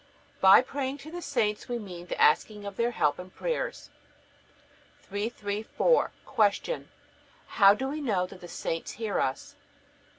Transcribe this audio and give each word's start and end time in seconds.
By 0.39 0.63
praying 0.63 0.97
to 1.05 1.11
the 1.11 1.21
saints 1.21 1.69
we 1.69 1.77
mean 1.77 2.07
the 2.07 2.19
asking 2.19 2.65
of 2.65 2.75
their 2.75 2.89
help 2.89 3.19
and 3.19 3.31
prayers. 3.31 3.91
334. 5.03 6.11
Q. 6.59 6.87
How 7.45 7.75
do 7.75 7.87
we 7.89 8.01
know 8.01 8.25
that 8.25 8.41
the 8.41 8.47
saints 8.47 8.93
hear 8.93 9.19
us? 9.19 9.53